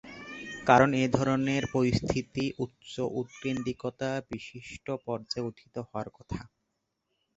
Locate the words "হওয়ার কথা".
5.87-6.39